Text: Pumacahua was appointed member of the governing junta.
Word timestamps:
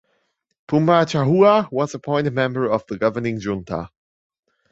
Pumacahua 0.67 1.71
was 1.71 1.93
appointed 1.93 2.33
member 2.33 2.67
of 2.67 2.83
the 2.87 2.97
governing 2.97 3.39
junta. 3.39 3.91